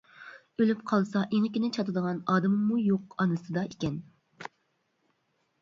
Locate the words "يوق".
2.87-3.15